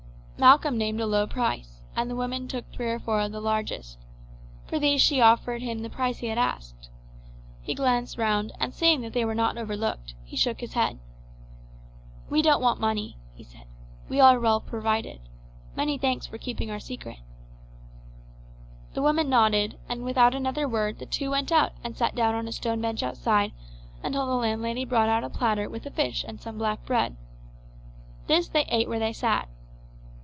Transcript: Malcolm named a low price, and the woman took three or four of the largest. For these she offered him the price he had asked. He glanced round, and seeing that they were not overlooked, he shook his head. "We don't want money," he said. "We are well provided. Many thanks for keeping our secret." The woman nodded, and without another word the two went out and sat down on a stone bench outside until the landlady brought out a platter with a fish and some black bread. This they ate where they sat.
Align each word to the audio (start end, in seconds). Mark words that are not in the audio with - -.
Malcolm 0.41 0.75
named 0.75 0.99
a 0.99 1.05
low 1.05 1.27
price, 1.27 1.81
and 1.95 2.09
the 2.09 2.15
woman 2.15 2.47
took 2.47 2.65
three 2.71 2.87
or 2.89 2.97
four 2.97 3.19
of 3.21 3.31
the 3.31 3.39
largest. 3.39 3.99
For 4.65 4.79
these 4.79 4.99
she 4.99 5.21
offered 5.21 5.61
him 5.61 5.83
the 5.83 5.87
price 5.89 6.17
he 6.17 6.25
had 6.29 6.39
asked. 6.39 6.89
He 7.61 7.75
glanced 7.75 8.17
round, 8.17 8.51
and 8.59 8.73
seeing 8.73 9.01
that 9.01 9.13
they 9.13 9.23
were 9.23 9.35
not 9.35 9.55
overlooked, 9.59 10.15
he 10.23 10.35
shook 10.35 10.61
his 10.61 10.73
head. 10.73 10.97
"We 12.27 12.41
don't 12.41 12.59
want 12.59 12.79
money," 12.79 13.19
he 13.35 13.43
said. 13.43 13.65
"We 14.09 14.19
are 14.19 14.39
well 14.39 14.59
provided. 14.59 15.21
Many 15.75 15.99
thanks 15.99 16.25
for 16.25 16.39
keeping 16.39 16.71
our 16.71 16.79
secret." 16.79 17.19
The 18.95 19.03
woman 19.03 19.29
nodded, 19.29 19.77
and 19.87 20.03
without 20.03 20.33
another 20.33 20.67
word 20.67 20.97
the 20.97 21.05
two 21.05 21.29
went 21.29 21.51
out 21.51 21.73
and 21.83 21.95
sat 21.95 22.15
down 22.15 22.33
on 22.33 22.47
a 22.47 22.51
stone 22.51 22.81
bench 22.81 23.03
outside 23.03 23.51
until 24.01 24.25
the 24.25 24.33
landlady 24.33 24.85
brought 24.85 25.07
out 25.07 25.23
a 25.23 25.29
platter 25.29 25.69
with 25.69 25.85
a 25.85 25.91
fish 25.91 26.25
and 26.27 26.41
some 26.41 26.57
black 26.57 26.83
bread. 26.83 27.15
This 28.25 28.47
they 28.47 28.65
ate 28.71 28.89
where 28.89 28.97
they 28.97 29.13
sat. 29.13 29.47